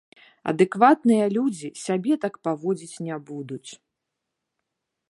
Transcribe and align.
Адэкватныя 0.51 1.25
людзі 1.35 1.69
сябе 1.85 2.13
так 2.25 2.33
паводзіць 2.49 3.01
не 3.11 3.15
будуць. 3.31 3.69